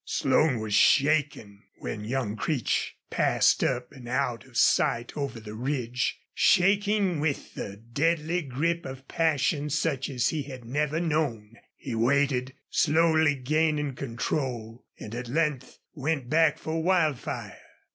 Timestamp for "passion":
9.07-9.69